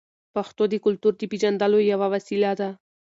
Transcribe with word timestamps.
پښتو 0.35 0.63
د 0.69 0.73
کلتور 0.85 1.13
د 1.17 1.21
پیژندلو 1.31 1.79
یوه 1.91 2.07
وسیله 2.13 2.51
ده. 2.59 2.69